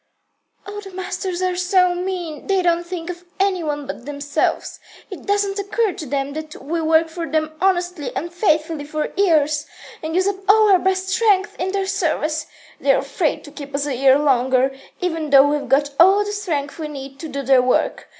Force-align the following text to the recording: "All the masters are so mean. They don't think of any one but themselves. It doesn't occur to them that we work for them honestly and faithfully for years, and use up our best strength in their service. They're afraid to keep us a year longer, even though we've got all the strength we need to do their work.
"All 0.65 0.81
the 0.81 0.89
masters 0.89 1.43
are 1.43 1.55
so 1.55 1.93
mean. 1.93 2.47
They 2.47 2.63
don't 2.63 2.87
think 2.87 3.11
of 3.11 3.23
any 3.39 3.61
one 3.61 3.85
but 3.85 4.07
themselves. 4.07 4.79
It 5.11 5.27
doesn't 5.27 5.59
occur 5.59 5.93
to 5.93 6.07
them 6.07 6.33
that 6.33 6.59
we 6.59 6.81
work 6.81 7.07
for 7.07 7.29
them 7.29 7.51
honestly 7.61 8.11
and 8.15 8.33
faithfully 8.33 8.83
for 8.85 9.13
years, 9.15 9.67
and 10.01 10.15
use 10.15 10.27
up 10.27 10.37
our 10.49 10.79
best 10.79 11.09
strength 11.09 11.55
in 11.59 11.71
their 11.71 11.85
service. 11.85 12.47
They're 12.79 12.97
afraid 12.97 13.43
to 13.43 13.51
keep 13.51 13.75
us 13.75 13.85
a 13.85 13.93
year 13.95 14.17
longer, 14.17 14.73
even 15.01 15.29
though 15.29 15.47
we've 15.47 15.69
got 15.69 15.91
all 15.99 16.25
the 16.25 16.31
strength 16.31 16.79
we 16.79 16.87
need 16.87 17.19
to 17.19 17.27
do 17.29 17.43
their 17.43 17.61
work. 17.61 18.09